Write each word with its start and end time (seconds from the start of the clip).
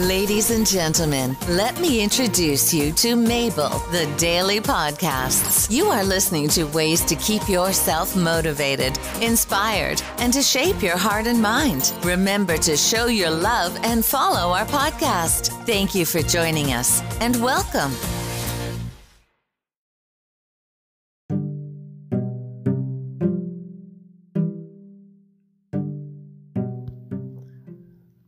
Ladies 0.00 0.50
and 0.50 0.66
gentlemen, 0.66 1.34
let 1.48 1.80
me 1.80 2.02
introduce 2.02 2.74
you 2.74 2.92
to 2.92 3.16
Mabel, 3.16 3.70
the 3.92 4.04
Daily 4.18 4.60
Podcasts. 4.60 5.70
You 5.70 5.86
are 5.86 6.04
listening 6.04 6.48
to 6.48 6.64
ways 6.64 7.00
to 7.06 7.16
keep 7.16 7.48
yourself 7.48 8.14
motivated, 8.14 8.98
inspired, 9.22 10.02
and 10.18 10.34
to 10.34 10.42
shape 10.42 10.82
your 10.82 10.98
heart 10.98 11.26
and 11.26 11.40
mind. 11.40 11.94
Remember 12.02 12.58
to 12.58 12.76
show 12.76 13.06
your 13.06 13.30
love 13.30 13.74
and 13.84 14.04
follow 14.04 14.52
our 14.52 14.66
podcast. 14.66 15.48
Thank 15.64 15.94
you 15.94 16.04
for 16.04 16.20
joining 16.20 16.74
us 16.74 17.00
and 17.22 17.42
welcome. 17.42 17.92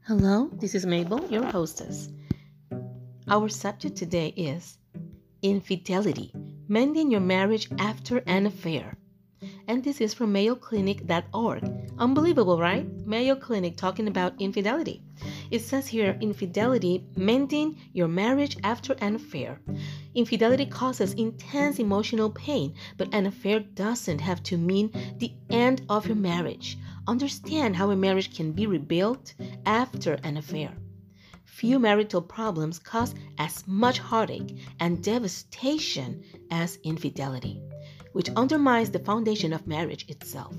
Hello, 0.09 0.49
this 0.55 0.75
is 0.75 0.87
Mabel, 0.87 1.23
your 1.31 1.45
hostess. 1.45 2.09
Our 3.29 3.51
subject 3.51 3.95
today 3.95 4.29
is 4.29 4.79
infidelity, 5.43 6.33
mending 6.67 7.11
your 7.11 7.21
marriage 7.21 7.69
after 7.79 8.23
an 8.27 8.47
affair. 8.47 8.97
And 9.67 9.85
this 9.85 10.01
is 10.01 10.15
from 10.15 10.33
mayoclinic.org. 10.33 11.93
Unbelievable, 11.99 12.59
right? 12.59 12.87
Mayo 13.07 13.37
Clinic 13.37 13.77
talking 13.77 14.09
about 14.09 14.41
infidelity. 14.41 15.03
It 15.51 15.59
says 15.59 15.87
here 15.87 16.17
infidelity, 16.23 17.05
mending 17.15 17.77
your 17.93 18.09
marriage 18.09 18.57
after 18.65 18.95
an 19.03 19.15
affair. 19.15 19.61
Infidelity 20.15 20.65
causes 20.65 21.13
intense 21.13 21.79
emotional 21.79 22.31
pain, 22.31 22.75
but 22.97 23.13
an 23.13 23.27
affair 23.27 23.61
doesn't 23.61 24.23
have 24.23 24.43
to 24.45 24.57
mean 24.57 24.91
the 25.19 25.35
end 25.51 25.83
of 25.91 26.07
your 26.07 26.17
marriage. 26.17 26.79
Understand 27.09 27.75
how 27.75 27.91
a 27.91 27.97
marriage 27.97 28.37
can 28.37 28.53
be 28.53 28.67
rebuilt 28.67 29.33
after 29.65 30.19
an 30.25 30.37
affair. 30.37 30.77
Few 31.47 31.79
marital 31.79 32.21
problems 32.21 32.79
cause 32.79 33.15
as 33.39 33.67
much 33.67 33.99
heartache 33.99 34.59
and 34.79 35.03
devastation 35.03 36.23
as 36.51 36.77
infidelity, 36.85 37.63
which 38.13 38.29
undermines 38.37 38.91
the 38.91 38.99
foundation 38.99 39.55
of 39.55 39.67
marriage 39.67 40.05
itself. 40.11 40.55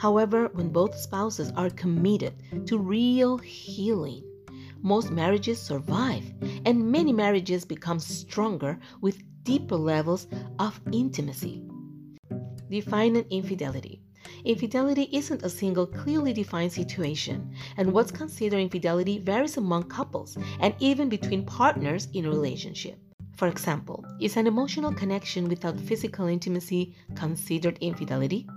However, 0.00 0.50
when 0.52 0.70
both 0.70 0.98
spouses 0.98 1.52
are 1.54 1.70
committed 1.70 2.66
to 2.66 2.76
real 2.76 3.38
healing, 3.38 4.24
most 4.82 5.12
marriages 5.12 5.62
survive, 5.62 6.24
and 6.66 6.90
many 6.90 7.12
marriages 7.12 7.64
become 7.64 8.00
stronger 8.00 8.80
with 9.00 9.22
deeper 9.44 9.76
levels 9.76 10.26
of 10.58 10.80
intimacy. 10.90 11.62
Defining 12.68 13.24
infidelity. 13.30 14.02
Infidelity 14.44 15.08
isn't 15.12 15.42
a 15.42 15.50
single 15.50 15.86
clearly 15.86 16.32
defined 16.32 16.72
situation, 16.72 17.52
and 17.76 17.92
what's 17.92 18.12
considered 18.12 18.60
infidelity 18.60 19.18
varies 19.18 19.56
among 19.56 19.84
couples 19.84 20.38
and 20.60 20.74
even 20.78 21.08
between 21.08 21.44
partners 21.44 22.08
in 22.14 22.24
a 22.24 22.30
relationship. 22.30 22.98
For 23.36 23.48
example, 23.48 24.04
is 24.20 24.36
an 24.36 24.46
emotional 24.46 24.92
connection 24.92 25.48
without 25.48 25.78
physical 25.80 26.26
intimacy 26.26 26.94
considered 27.14 27.78
infidelity? 27.80 28.48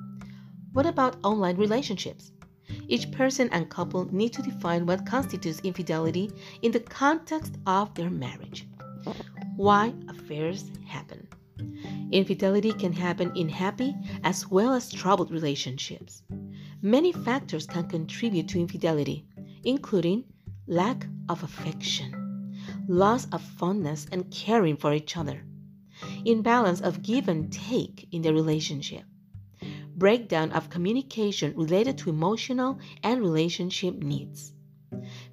What 0.74 0.86
about 0.86 1.18
online 1.24 1.58
relationships? 1.58 2.32
Each 2.88 3.12
person 3.12 3.50
and 3.52 3.70
couple 3.70 4.06
need 4.14 4.34
to 4.34 4.42
define 4.42 4.86
what 4.86 5.06
constitutes 5.06 5.60
infidelity 5.60 6.32
in 6.62 6.72
the 6.72 6.80
context 6.80 7.56
of 7.68 7.94
their 7.96 8.10
marriage. 8.10 8.68
Why 9.56 9.94
affairs 10.08 10.72
happen. 10.86 11.28
Infidelity 12.12 12.74
can 12.74 12.92
happen 12.92 13.32
in 13.36 13.48
happy 13.48 13.96
as 14.22 14.46
well 14.52 14.74
as 14.74 14.92
troubled 14.92 15.32
relationships. 15.32 16.24
Many 16.82 17.14
factors 17.14 17.66
can 17.66 17.88
contribute 17.88 18.50
to 18.50 18.60
infidelity, 18.60 19.26
including 19.64 20.26
lack 20.68 21.08
of 21.30 21.42
affection, 21.42 22.58
loss 22.90 23.28
of 23.32 23.42
fondness 23.42 24.08
and 24.12 24.30
caring 24.30 24.76
for 24.76 24.94
each 24.94 25.16
other, 25.16 25.46
imbalance 26.26 26.82
of 26.82 27.02
give 27.02 27.30
and 27.30 27.50
take 27.50 28.10
in 28.12 28.24
the 28.24 28.34
relationship, 28.34 29.04
breakdown 29.96 30.52
of 30.52 30.70
communication 30.70 31.56
related 31.56 31.98
to 32.00 32.10
emotional 32.10 32.78
and 33.04 33.22
relationship 33.22 33.96
needs, 34.04 34.52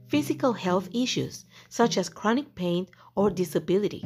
physical 0.07 0.53
health 0.53 0.89
issues 0.93 1.45
such 1.69 1.99
as 1.99 2.09
chronic 2.09 2.55
pain 2.55 2.87
or 3.17 3.31
disability 3.31 4.05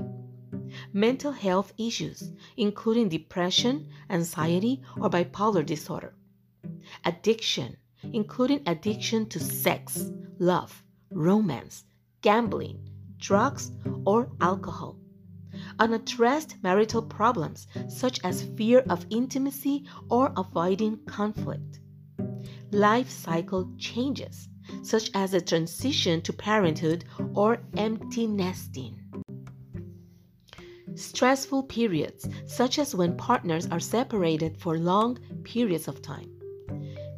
mental 0.93 1.33
health 1.33 1.73
issues, 1.79 2.33
including 2.57 3.09
depression, 3.09 3.89
anxiety, 4.11 4.83
or 4.99 5.09
bipolar 5.09 5.65
disorder, 5.65 6.15
addiction, 7.05 7.77
including 8.13 8.63
addiction 8.67 9.27
to 9.29 9.41
sex, 9.41 10.11
love, 10.39 10.83
romance, 11.11 11.85
gambling, 12.21 12.89
drugs, 13.19 13.73
or 14.05 14.31
alcohol, 14.41 14.99
unaddressed 15.79 16.57
marital 16.63 17.03
problems 17.03 17.67
such 17.89 18.21
as 18.25 18.43
fear 18.57 18.81
of 18.91 19.07
intimacy 19.11 19.87
or 20.11 20.33
avoiding 20.37 20.99
conflict, 21.07 21.81
life 22.71 23.11
cycle 23.11 23.73
changes 23.79 24.49
such 24.83 25.11
as 25.15 25.35
a 25.35 25.41
transition 25.41 26.21
to 26.23 26.33
parenthood 26.33 27.05
or 27.35 27.59
empty 27.77 28.27
nesting 28.27 29.02
stressful 30.95 31.65
periods, 31.65 32.29
such 32.47 32.79
as 32.79 32.95
when 32.95 33.17
partners 33.17 33.67
are 33.71 33.81
separated 33.81 34.57
for 34.59 34.79
long 34.79 35.19
periods 35.45 35.89
of 35.89 36.03
time. 36.03 36.31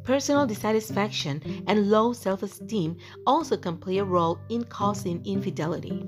Personal 0.03 0.45
dissatisfaction 0.45 1.63
and 1.67 1.89
low 1.89 2.13
self 2.13 2.43
esteem 2.43 2.97
also 3.25 3.57
can 3.57 3.77
play 3.77 3.97
a 3.97 4.03
role 4.03 4.39
in 4.49 4.63
causing 4.65 5.25
infidelity. 5.25 6.05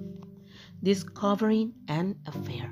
Discovering 0.84 1.74
an 1.88 2.16
affair. 2.28 2.72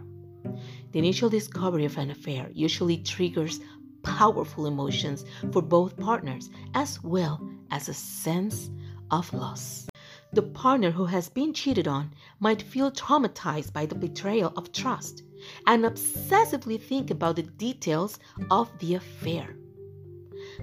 The 0.91 0.99
initial 0.99 1.29
discovery 1.29 1.85
of 1.85 1.97
an 1.97 2.11
affair 2.11 2.49
usually 2.53 2.97
triggers 2.97 3.59
powerful 4.03 4.67
emotions 4.67 5.25
for 5.51 5.61
both 5.61 5.97
partners 5.97 6.49
as 6.75 7.03
well 7.03 7.41
as 7.71 7.89
a 7.89 7.93
sense 7.93 8.69
of 9.09 9.33
loss. 9.33 9.87
The 10.35 10.43
partner 10.43 10.91
who 10.91 11.05
has 11.05 11.29
been 11.29 11.53
cheated 11.53 11.87
on 11.87 12.11
might 12.41 12.61
feel 12.61 12.91
traumatized 12.91 13.71
by 13.71 13.85
the 13.85 13.95
betrayal 13.95 14.51
of 14.57 14.73
trust 14.73 15.23
and 15.65 15.85
obsessively 15.85 16.77
think 16.77 17.09
about 17.09 17.37
the 17.37 17.43
details 17.43 18.19
of 18.51 18.69
the 18.79 18.95
affair. 18.95 19.55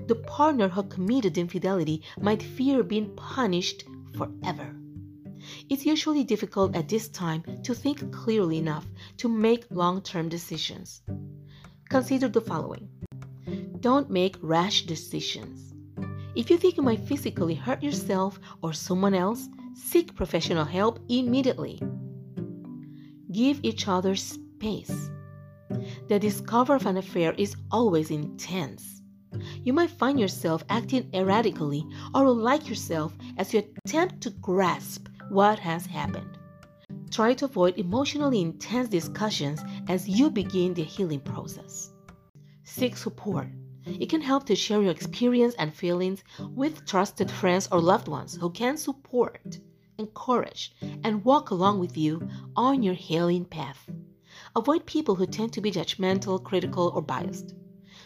The 0.08 0.16
partner 0.16 0.68
who 0.68 0.82
committed 0.82 1.38
infidelity 1.38 2.02
might 2.20 2.42
fear 2.42 2.82
being 2.82 3.16
punished 3.16 3.84
forever. 4.14 4.76
It's 5.70 5.86
usually 5.86 6.22
difficult 6.22 6.76
at 6.76 6.90
this 6.90 7.08
time 7.08 7.42
to 7.62 7.74
think 7.74 8.12
clearly 8.12 8.58
enough 8.58 8.86
to 9.16 9.28
make 9.30 9.64
long 9.70 10.02
term 10.02 10.28
decisions. 10.28 11.00
Consider 11.88 12.28
the 12.28 12.42
following 12.42 12.90
Don't 13.80 14.10
make 14.10 14.36
rash 14.42 14.82
decisions. 14.82 15.72
If 16.34 16.50
you 16.50 16.58
think 16.58 16.76
you 16.76 16.82
might 16.82 17.00
physically 17.08 17.54
hurt 17.54 17.82
yourself 17.82 18.38
or 18.62 18.74
someone 18.74 19.14
else, 19.14 19.48
Seek 19.74 20.14
professional 20.14 20.64
help 20.64 21.00
immediately. 21.08 21.80
Give 23.30 23.58
each 23.62 23.88
other 23.88 24.14
space. 24.14 25.10
The 26.08 26.18
discovery 26.18 26.76
of 26.76 26.86
an 26.86 26.98
affair 26.98 27.32
is 27.38 27.56
always 27.70 28.10
intense. 28.10 29.02
You 29.64 29.72
might 29.72 29.90
find 29.90 30.20
yourself 30.20 30.62
acting 30.68 31.08
erratically 31.14 31.86
or 32.14 32.26
unlike 32.26 32.68
yourself 32.68 33.16
as 33.38 33.54
you 33.54 33.64
attempt 33.84 34.20
to 34.22 34.30
grasp 34.30 35.08
what 35.30 35.58
has 35.58 35.86
happened. 35.86 36.38
Try 37.10 37.32
to 37.34 37.46
avoid 37.46 37.78
emotionally 37.78 38.42
intense 38.42 38.88
discussions 38.88 39.62
as 39.88 40.08
you 40.08 40.30
begin 40.30 40.74
the 40.74 40.82
healing 40.82 41.20
process. 41.20 41.90
Seek 42.64 42.96
support. 42.96 43.48
It 43.84 44.08
can 44.08 44.20
help 44.20 44.46
to 44.46 44.54
share 44.54 44.80
your 44.80 44.92
experience 44.92 45.54
and 45.54 45.74
feelings 45.74 46.22
with 46.54 46.86
trusted 46.86 47.30
friends 47.30 47.68
or 47.72 47.80
loved 47.80 48.08
ones 48.08 48.36
who 48.36 48.50
can 48.50 48.76
support, 48.76 49.58
encourage, 49.98 50.74
and 51.02 51.24
walk 51.24 51.50
along 51.50 51.80
with 51.80 51.96
you 51.96 52.28
on 52.54 52.82
your 52.82 52.94
healing 52.94 53.44
path. 53.44 53.90
Avoid 54.54 54.86
people 54.86 55.14
who 55.14 55.26
tend 55.26 55.52
to 55.54 55.60
be 55.60 55.72
judgmental, 55.72 56.42
critical, 56.42 56.92
or 56.94 57.02
biased. 57.02 57.54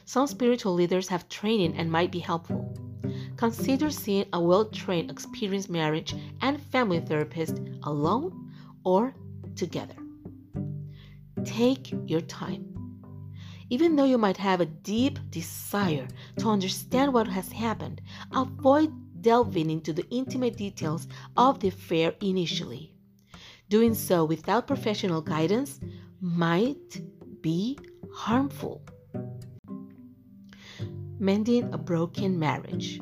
Some 0.05 0.27
spiritual 0.27 0.75
leaders 0.75 1.09
have 1.09 1.29
training 1.29 1.77
and 1.77 1.91
might 1.91 2.13
be 2.13 2.21
helpful. 2.21 2.75
Consider 3.37 3.91
seeing 3.91 4.27
a 4.33 4.41
well 4.41 4.65
trained, 4.67 5.11
experienced 5.11 5.69
marriage 5.69 6.15
and 6.41 6.61
family 6.61 7.01
therapist 7.01 7.61
alone 7.83 8.53
or 8.85 9.15
together. 9.55 9.97
Take 11.45 11.93
your 12.07 12.23
time 12.23 12.76
even 13.71 13.97
though 13.97 14.05
you 14.05 14.19
might 14.19 14.37
have 14.37 14.61
a 14.61 14.67
deep 14.67 15.19
desire 15.31 16.07
to 16.39 16.49
understand 16.49 17.13
what 17.13 17.27
has 17.29 17.51
happened, 17.51 18.01
avoid 18.33 18.93
delving 19.23 19.71
into 19.71 19.93
the 19.93 20.07
intimate 20.11 20.57
details 20.57 21.09
of 21.37 21.61
the 21.61 21.69
affair 21.69 22.15
initially. 22.21 22.95
Doing 23.69 23.95
so 23.95 24.25
without 24.25 24.67
professional 24.67 25.21
guidance 25.21 25.81
might 26.21 27.01
be 27.43 27.79
harmful. 28.13 28.83
Mending 31.19 31.73
a 31.73 31.79
broken 31.79 32.39
marriage. 32.39 33.01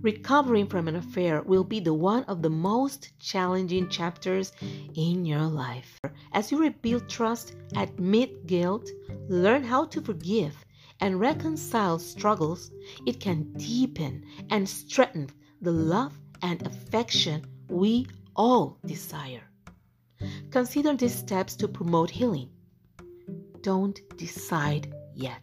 Recovering 0.00 0.68
from 0.68 0.86
an 0.86 0.94
affair 0.94 1.42
will 1.42 1.64
be 1.64 1.80
the 1.80 1.92
one 1.92 2.22
of 2.24 2.40
the 2.40 2.50
most 2.50 3.18
challenging 3.18 3.88
chapters 3.88 4.52
in 4.94 5.24
your 5.24 5.42
life. 5.42 5.98
As 6.32 6.52
you 6.52 6.60
rebuild 6.60 7.08
trust, 7.08 7.56
admit 7.76 8.46
guilt, 8.46 8.88
learn 9.28 9.64
how 9.64 9.86
to 9.86 10.00
forgive, 10.00 10.64
and 11.00 11.18
reconcile 11.18 11.98
struggles, 11.98 12.70
it 13.06 13.18
can 13.18 13.52
deepen 13.54 14.24
and 14.50 14.68
strengthen 14.68 15.30
the 15.62 15.72
love 15.72 16.16
and 16.42 16.64
affection 16.64 17.44
we 17.68 18.06
all 18.36 18.78
desire. 18.86 19.42
Consider 20.50 20.94
these 20.94 21.14
steps 21.14 21.56
to 21.56 21.66
promote 21.66 22.10
healing. 22.10 22.50
Don't 23.62 24.00
decide 24.16 24.94
yet. 25.14 25.42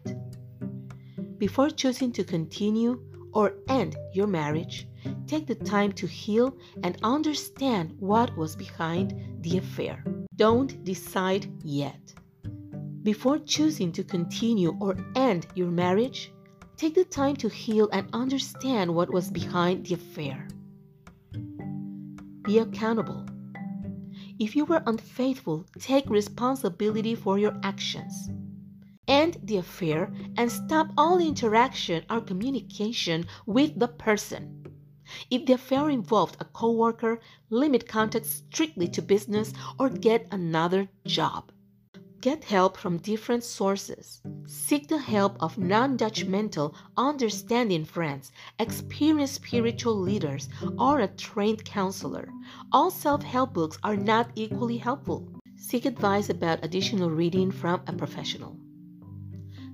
Before 1.36 1.68
choosing 1.68 2.10
to 2.12 2.24
continue 2.24 3.02
or 3.36 3.52
end 3.68 3.94
your 4.14 4.26
marriage, 4.26 4.88
take 5.26 5.46
the 5.46 5.54
time 5.54 5.92
to 5.92 6.06
heal 6.06 6.56
and 6.82 6.96
understand 7.02 7.94
what 7.98 8.34
was 8.34 8.56
behind 8.56 9.12
the 9.42 9.58
affair. 9.58 10.02
Don't 10.36 10.82
decide 10.84 11.46
yet. 11.62 12.14
Before 13.02 13.38
choosing 13.38 13.92
to 13.92 14.02
continue 14.02 14.74
or 14.80 14.96
end 15.14 15.46
your 15.54 15.70
marriage, 15.70 16.32
take 16.78 16.94
the 16.94 17.04
time 17.04 17.36
to 17.36 17.48
heal 17.50 17.90
and 17.92 18.08
understand 18.14 18.94
what 18.94 19.12
was 19.12 19.30
behind 19.30 19.84
the 19.84 19.94
affair. 19.94 20.48
Be 22.42 22.58
accountable. 22.60 23.26
If 24.38 24.56
you 24.56 24.64
were 24.64 24.82
unfaithful, 24.86 25.66
take 25.78 26.08
responsibility 26.08 27.14
for 27.14 27.38
your 27.38 27.54
actions. 27.62 28.30
End 29.08 29.36
the 29.44 29.58
affair 29.58 30.12
and 30.36 30.50
stop 30.50 30.88
all 30.98 31.18
interaction 31.18 32.04
or 32.10 32.20
communication 32.20 33.24
with 33.46 33.78
the 33.78 33.86
person. 33.86 34.64
If 35.30 35.46
the 35.46 35.52
affair 35.52 35.88
involved 35.88 36.36
a 36.40 36.44
coworker, 36.44 37.20
limit 37.48 37.86
contact 37.86 38.26
strictly 38.26 38.88
to 38.88 39.00
business 39.00 39.52
or 39.78 39.88
get 39.88 40.26
another 40.32 40.88
job. 41.06 41.52
Get 42.20 42.42
help 42.42 42.76
from 42.76 42.98
different 42.98 43.44
sources. 43.44 44.20
Seek 44.48 44.88
the 44.88 44.98
help 44.98 45.36
of 45.38 45.56
non 45.56 45.96
judgmental, 45.96 46.74
understanding 46.96 47.84
friends, 47.84 48.32
experienced 48.58 49.34
spiritual 49.34 49.94
leaders, 49.94 50.48
or 50.76 50.98
a 50.98 51.06
trained 51.06 51.64
counselor. 51.64 52.28
All 52.72 52.90
self 52.90 53.22
help 53.22 53.54
books 53.54 53.78
are 53.84 53.96
not 53.96 54.30
equally 54.34 54.78
helpful. 54.78 55.28
Seek 55.54 55.84
advice 55.84 56.28
about 56.28 56.64
additional 56.64 57.10
reading 57.10 57.52
from 57.52 57.82
a 57.86 57.92
professional. 57.92 58.56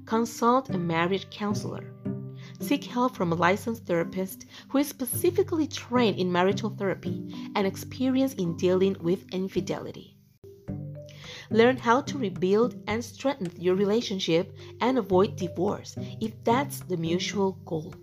Consult 0.05 0.71
a 0.71 0.79
marriage 0.79 1.31
counselor. 1.31 1.95
Seek 2.61 2.85
help 2.85 3.17
from 3.17 3.33
a 3.33 3.37
licensed 3.37 3.87
therapist 3.87 4.47
who 4.69 4.79
is 4.79 4.89
specifically 4.89 5.67
trained 5.67 6.19
in 6.19 6.31
marital 6.31 6.71
therapy 6.71 7.51
and 7.55 7.67
experienced 7.67 8.39
in 8.39 8.57
dealing 8.57 8.97
with 9.01 9.29
infidelity. 9.33 10.17
Learn 11.51 11.77
how 11.77 12.01
to 12.03 12.19
rebuild 12.19 12.83
and 12.87 13.05
strengthen 13.05 13.53
your 13.61 13.75
relationship 13.75 14.57
and 14.81 14.97
avoid 14.97 15.37
divorce 15.37 15.97
if 16.21 16.33
that's 16.45 16.81
the 16.81 16.97
mutual 16.97 17.53
goal. 17.65 17.95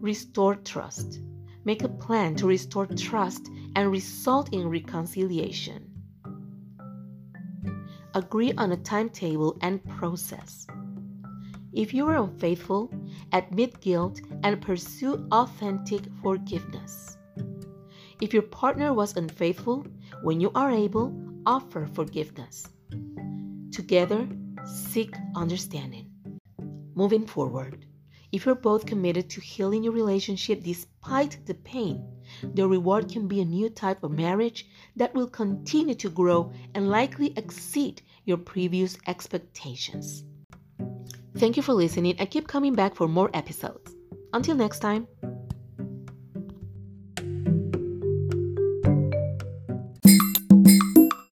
Restore 0.00 0.56
trust. 0.56 1.20
Make 1.64 1.82
a 1.82 1.88
plan 1.88 2.36
to 2.36 2.46
restore 2.46 2.86
trust 2.86 3.48
and 3.74 3.90
result 3.90 4.52
in 4.52 4.68
reconciliation. 4.68 5.90
Agree 8.14 8.52
on 8.54 8.72
a 8.72 8.76
timetable 8.76 9.58
and 9.60 9.84
process. 9.84 10.66
If 11.76 11.92
you 11.92 12.06
are 12.06 12.16
unfaithful, 12.16 12.90
admit 13.34 13.82
guilt 13.82 14.22
and 14.42 14.62
pursue 14.62 15.28
authentic 15.30 16.04
forgiveness. 16.22 17.18
If 18.22 18.32
your 18.32 18.44
partner 18.44 18.94
was 18.94 19.14
unfaithful, 19.14 19.86
when 20.22 20.40
you 20.40 20.50
are 20.54 20.70
able, 20.70 21.14
offer 21.44 21.86
forgiveness. 21.86 22.66
Together, 23.70 24.26
seek 24.64 25.14
understanding. 25.34 26.10
Moving 26.94 27.26
forward, 27.26 27.84
if 28.32 28.46
you're 28.46 28.54
both 28.54 28.86
committed 28.86 29.28
to 29.28 29.42
healing 29.42 29.84
your 29.84 29.92
relationship 29.92 30.62
despite 30.62 31.44
the 31.44 31.54
pain, 31.56 32.02
the 32.54 32.66
reward 32.66 33.12
can 33.12 33.28
be 33.28 33.42
a 33.42 33.44
new 33.44 33.68
type 33.68 34.02
of 34.02 34.12
marriage 34.12 34.66
that 34.96 35.14
will 35.14 35.28
continue 35.28 35.94
to 35.96 36.08
grow 36.08 36.50
and 36.74 36.88
likely 36.88 37.34
exceed 37.36 38.00
your 38.24 38.38
previous 38.38 38.96
expectations. 39.06 40.24
Thank 41.38 41.56
you 41.56 41.62
for 41.62 41.74
listening 41.74 42.16
and 42.18 42.30
keep 42.30 42.48
coming 42.48 42.74
back 42.74 42.94
for 42.94 43.08
more 43.08 43.30
episodes. 43.34 43.94
Until 44.32 44.56
next 44.56 44.80
time. 44.80 45.06